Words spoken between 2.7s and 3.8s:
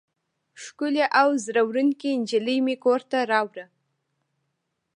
کور ته راوړه.